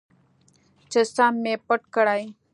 [0.91, 2.23] چې سم مې پټ کړي.